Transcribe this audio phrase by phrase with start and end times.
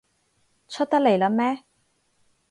[0.67, 1.63] 出得嚟喇咩？